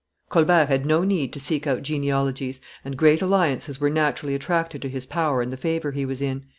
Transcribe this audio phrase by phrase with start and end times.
[0.29, 4.89] Colbert had no need to seek out genealogies, and great alliances were naturally attracted to
[4.89, 6.43] his power and the favor he was in.